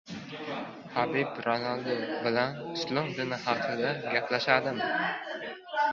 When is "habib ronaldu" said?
0.93-1.97